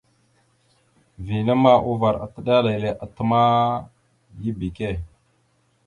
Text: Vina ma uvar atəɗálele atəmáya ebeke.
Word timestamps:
Vina 1.25 1.53
ma 1.63 1.73
uvar 1.91 2.15
atəɗálele 2.25 2.89
atəmáya 3.03 3.69
ebeke. 4.49 4.89